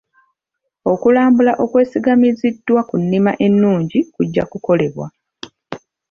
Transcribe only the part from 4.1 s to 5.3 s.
kujja kukolebwa.